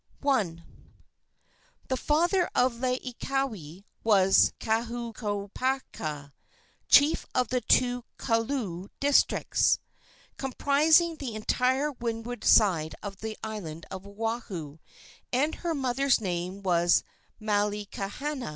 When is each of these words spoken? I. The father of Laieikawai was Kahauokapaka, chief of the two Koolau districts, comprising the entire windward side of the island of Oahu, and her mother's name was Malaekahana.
I. 0.27 0.63
The 1.89 1.95
father 1.95 2.49
of 2.55 2.73
Laieikawai 2.73 3.83
was 4.03 4.51
Kahauokapaka, 4.59 6.33
chief 6.87 7.27
of 7.35 7.49
the 7.49 7.61
two 7.61 8.03
Koolau 8.17 8.89
districts, 8.99 9.77
comprising 10.37 11.17
the 11.17 11.35
entire 11.35 11.91
windward 11.91 12.43
side 12.43 12.95
of 13.03 13.17
the 13.17 13.37
island 13.43 13.85
of 13.91 14.07
Oahu, 14.07 14.79
and 15.31 15.53
her 15.53 15.75
mother's 15.75 16.19
name 16.19 16.63
was 16.63 17.03
Malaekahana. 17.39 18.49